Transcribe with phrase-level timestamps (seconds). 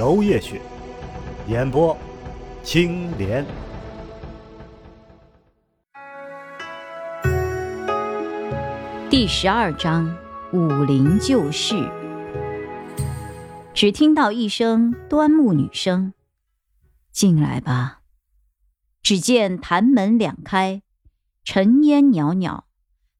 [0.00, 0.58] 楼夜雪，
[1.46, 1.94] 演播
[2.62, 3.44] 青莲。
[9.10, 10.16] 第十二章
[10.54, 11.74] 武林旧事。
[13.74, 16.14] 只听到一声端木女声
[17.12, 18.00] ：“进来吧。”
[19.04, 20.80] 只见坛门两开，
[21.44, 22.64] 尘烟袅袅，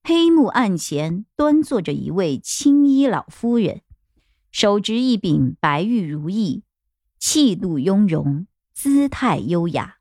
[0.03, 3.83] 黑幕案前端坐着一位青衣老夫人，
[4.51, 6.63] 手执一柄白玉如意，
[7.21, 9.99] 气度雍容，姿态优雅。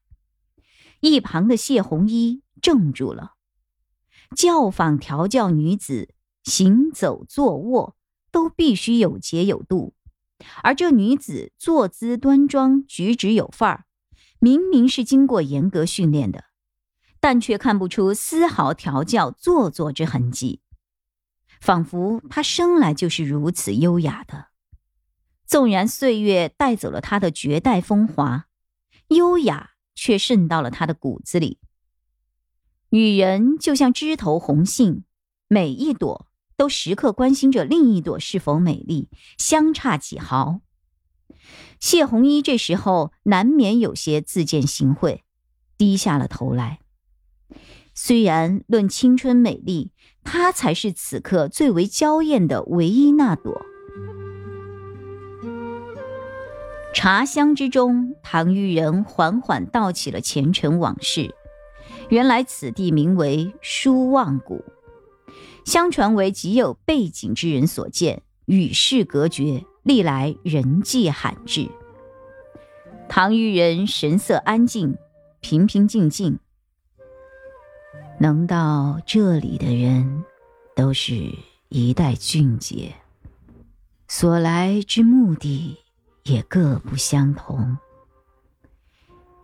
[1.02, 3.34] 一旁的谢红衣怔住了。
[4.36, 7.98] 教坊调教女子行走坐卧
[8.32, 9.94] 都必须有节有度，
[10.64, 13.86] 而这女子坐姿端庄，举止有范儿。
[14.40, 16.46] 明明是经过严格训练的，
[17.20, 20.62] 但却看不出丝毫调教做作之痕迹，
[21.60, 24.48] 仿佛她生来就是如此优雅的。
[25.50, 28.46] 纵然岁月带走了她的绝代风华，
[29.08, 31.58] 优雅却渗到了她的骨子里。
[32.90, 35.04] 女人就像枝头红杏，
[35.48, 40.62] 每一朵都时刻关心着另一朵是否美丽，相差几毫。
[41.80, 45.22] 谢红衣这时候难免有些自惭形秽，
[45.80, 46.80] 低下了头来。
[47.96, 53.66] 虽然论青春美丽，她才是此刻最为娇艳的唯一那朵。
[56.94, 61.34] 茶香之中，唐玉人缓缓道起了前尘往事。
[62.10, 64.64] 原来此地名为书望谷，
[65.66, 69.64] 相传为极有背景之人所建，与世隔绝。
[69.84, 71.68] 历来人迹罕至，
[73.08, 74.98] 唐玉人神色安静，
[75.40, 76.38] 平平静静。
[78.20, 80.26] 能到这里的人，
[80.76, 81.34] 都是
[81.70, 82.94] 一代俊杰，
[84.08, 85.78] 所来之目的
[86.24, 87.78] 也各不相同。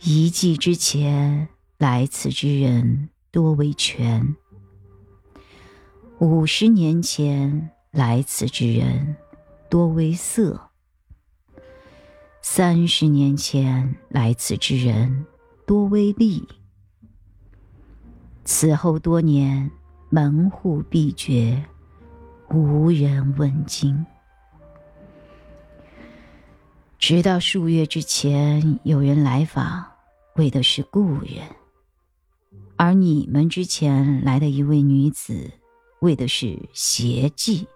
[0.02, 1.48] 一季之前
[1.78, 4.36] 来此之人多为权，
[6.20, 9.16] 五十年前来此之人。
[9.68, 10.70] 多为色。
[12.42, 15.26] 三十年前来此之人
[15.66, 16.48] 多为利。
[18.46, 19.70] 此后多年
[20.10, 21.66] 门户闭绝，
[22.50, 24.06] 无人问津。
[27.08, 29.86] 直到数月之前，有人来访，
[30.38, 31.46] 为的是故人；
[32.78, 35.52] 而你们之前来的一位女子，
[36.00, 37.68] 为的是邪迹。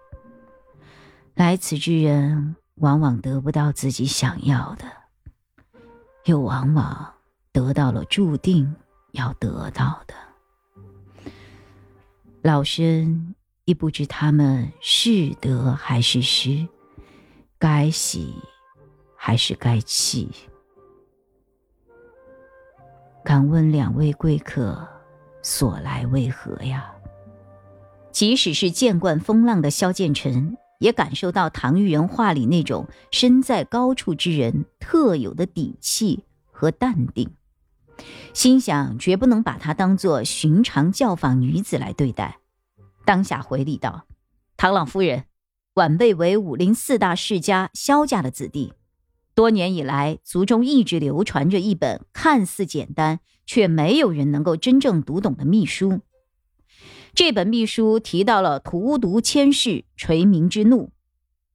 [1.35, 4.85] 来此之人往往得不到自己想要的，
[6.25, 7.13] 又往往
[7.51, 8.75] 得到了注定
[9.11, 10.15] 要得到的。
[12.41, 13.35] 老身
[13.65, 16.67] 亦不知他们是得还是失，
[17.59, 18.33] 该喜
[19.21, 20.31] 还是该气。
[23.23, 24.87] 敢问两位贵客
[25.43, 26.91] 所来为何呀？
[28.11, 30.57] 即使是见惯风浪的萧剑尘。
[30.79, 37.35] 也感受到唐玉人话里那种身在高处之人特有的底气和淡定，
[38.33, 42.39] 心想绝不能把她当做寻常教坊女子来对待，
[43.03, 44.05] 当下回礼道
[44.55, 45.25] ：“唐老夫人，
[45.73, 48.73] 晚辈为武林四大世家萧家的子弟，
[49.39, 56.01] 多年以来族中一直流传着一本看似简单却没有人能够真正读懂的秘书。”
[57.15, 60.91] 这本秘书提到了荼毒千世、垂民之怒，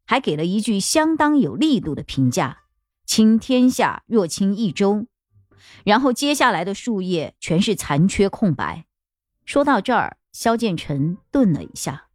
[0.07, 2.63] 还给了一句相当有力度的评价
[3.05, 5.07] ：“倾天下若倾一州。”
[5.85, 8.87] 然后接下来的数页全是残缺空白。
[9.45, 12.07] 说到这儿，萧建成顿了一下。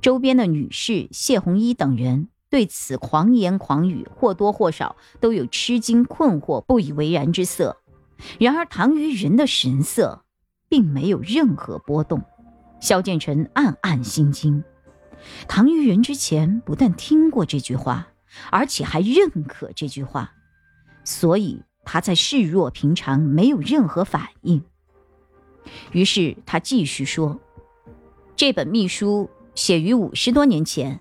[0.00, 7.78] 周边的女士谢红衣等人对此狂言狂语或多或少都有吃惊、困惑、不以为然之色。
[8.38, 10.24] 然而唐于人的神色。
[10.70, 12.22] 并没有任何波动，
[12.78, 14.62] 萧剑尘暗暗心惊。
[15.48, 18.06] 唐于人之前不但听过这句话，
[18.52, 20.32] 而且还认可这句话，
[21.04, 24.62] 所以他才视若平常，没有任何反应。
[25.90, 27.40] 于是他继续说
[28.36, 31.00] ：“这本秘书写于五十多年前，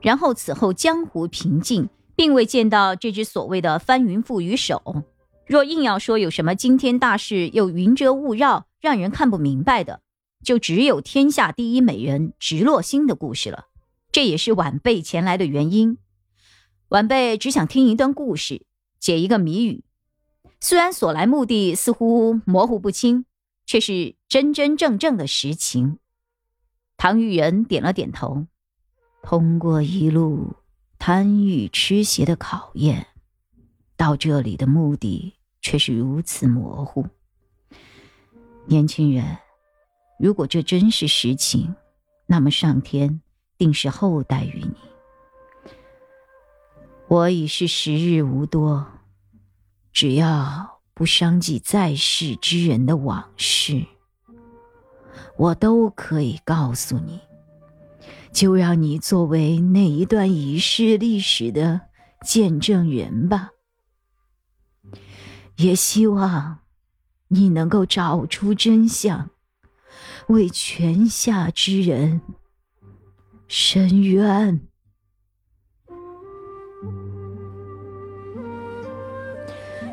[0.00, 5.04] 然后此后江湖平静，并未见到这只所谓的翻云覆雨手。
[5.46, 10.00] 若硬要说有什么惊天大事又云遮雾绕，让人看不明白的，
[10.44, 13.66] 就只有天下第一美人直落心的故事了。
[14.10, 15.98] 这也是晚辈前来的原因。
[16.88, 18.64] 晚辈只想听一段故事，
[18.98, 19.84] 解一个谜语。
[20.60, 23.24] 虽然所来目的似乎模糊不清，
[23.66, 25.98] 却是真真正正的实情。
[26.96, 28.46] 唐玉人点了点头。
[29.28, 30.54] 通过一路
[31.00, 33.08] 贪欲痴邪的考验，
[33.96, 37.04] 到这里的目的却是如此模糊。
[38.66, 39.38] 年轻人，
[40.20, 41.74] 如果这真是实情，
[42.26, 43.20] 那么上天
[43.58, 44.76] 定是厚待于你。
[47.08, 48.86] 我已是时日无多，
[49.92, 53.84] 只要不伤及在世之人的往事，
[55.36, 57.25] 我都可以告诉你。
[58.32, 61.82] 就让你作为那一段已逝历史的
[62.24, 63.50] 见证人吧，
[65.56, 66.58] 也希望
[67.28, 69.30] 你能够找出真相，
[70.28, 72.20] 为泉下之人
[73.48, 74.60] 伸冤。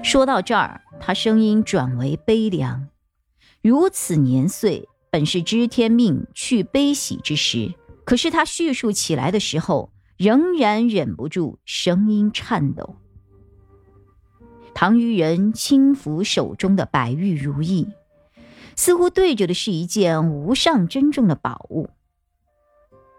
[0.03, 2.89] 说到这儿，他声音转为悲凉。
[3.61, 7.73] 如此年岁，本是知天命去悲喜之时。
[8.05, 12.97] 可是他叙述起来的时候，仍然忍不住声音颤抖。
[14.73, 17.87] 唐虞人轻抚手中的白玉如意，
[18.75, 21.89] 似乎对着的是一件无上珍重的宝物，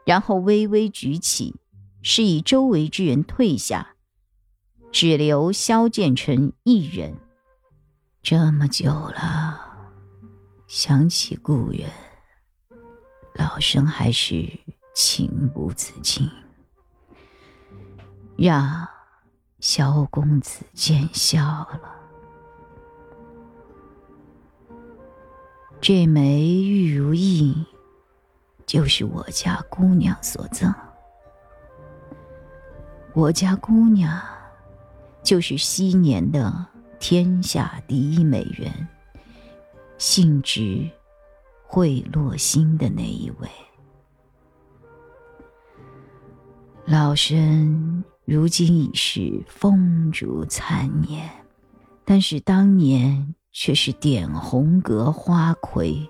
[0.05, 1.55] 然后微微举起，
[2.03, 3.95] 示意周围之人退下，
[4.93, 7.15] 只留萧剑尘一人。
[8.23, 9.61] 这么久了，
[10.67, 11.89] 想起故人。
[13.35, 14.49] 老生还是
[14.95, 16.31] 情不自禁，
[18.37, 18.89] 让
[19.59, 21.81] 萧公子见笑了。
[25.81, 27.67] 这枚玉如意，
[28.65, 30.73] 就是我家姑娘所赠。
[33.13, 34.23] 我家姑娘，
[35.23, 36.67] 就是昔年的
[36.99, 38.89] 天下第一美人，
[39.99, 40.89] 姓直。
[41.67, 43.49] 会落心的那一位，
[46.87, 51.29] 老身如今已是风烛残年，
[52.05, 56.09] 但是当年却是点红阁花魁。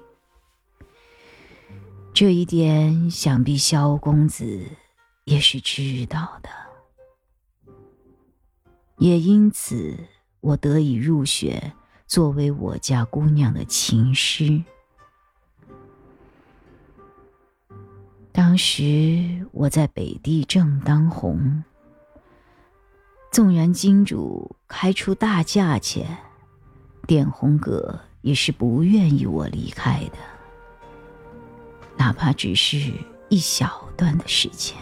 [2.12, 4.64] 这一点，想必萧公子
[5.24, 6.50] 也是知道的，
[8.98, 9.96] 也因此
[10.40, 11.72] 我得以入选，
[12.06, 14.62] 作为我家姑娘的琴师。
[18.54, 21.64] 当时我在北地正当红，
[23.32, 26.06] 纵然金主开出大价钱，
[27.04, 30.18] 点红阁也是不愿意我离开的，
[31.96, 32.92] 哪怕只是
[33.28, 34.78] 一小段的时间。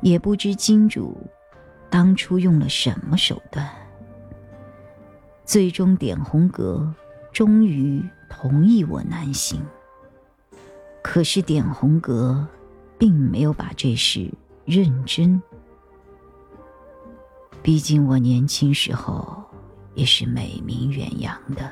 [0.00, 1.14] 也不知金主
[1.90, 3.68] 当初用了什么手段，
[5.44, 6.94] 最终点红阁
[7.30, 9.62] 终于同意我南行。
[11.14, 12.44] 可是点红阁，
[12.98, 14.28] 并没有把这事
[14.64, 15.40] 认真。
[17.62, 19.40] 毕竟我年轻时候
[19.94, 21.70] 也是美名远扬的，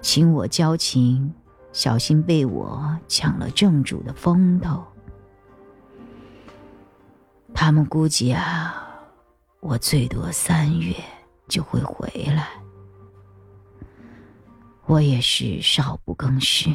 [0.00, 1.32] 请我教琴，
[1.72, 4.82] 小心被我抢了正主的风头。
[7.54, 8.90] 他们估计啊，
[9.60, 10.92] 我最多三月
[11.46, 12.48] 就会回来。
[14.86, 16.74] 我也是少不更事。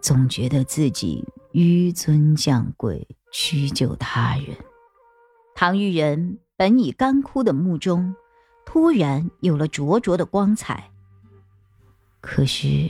[0.00, 4.56] 总觉得自己纡尊降贵，屈就他人。
[5.54, 8.14] 唐玉人本已干枯的目中，
[8.64, 10.90] 突然有了灼灼的光彩。
[12.20, 12.88] 可是，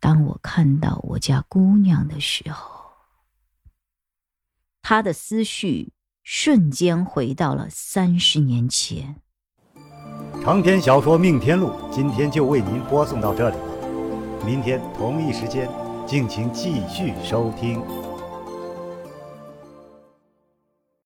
[0.00, 2.90] 当我看到我家姑娘的时候，
[4.82, 5.92] 他的思绪
[6.22, 9.20] 瞬间回到了三十年前。
[10.42, 13.56] 长篇小说《命天录》今天就为您播送到这里。
[14.46, 15.68] 明天同一时间，
[16.06, 17.82] 敬请继续收听。